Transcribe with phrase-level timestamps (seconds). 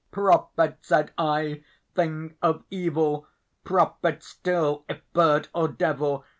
[0.09, 1.63] "Prophet!" said I,
[1.93, 3.27] "thing of evil
[3.63, 6.25] prophet still, if bird or devil!